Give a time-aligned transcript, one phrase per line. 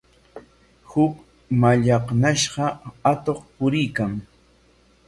[0.91, 1.13] Huk
[1.61, 2.65] mallaqnashqa
[3.11, 4.11] atuq puriykan.